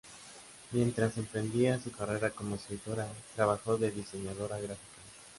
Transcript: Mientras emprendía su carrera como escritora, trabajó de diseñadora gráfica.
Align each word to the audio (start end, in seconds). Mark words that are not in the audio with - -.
Mientras 0.71 1.15
emprendía 1.19 1.77
su 1.79 1.91
carrera 1.91 2.31
como 2.31 2.55
escritora, 2.55 3.07
trabajó 3.35 3.77
de 3.77 3.91
diseñadora 3.91 4.57
gráfica. 4.59 4.99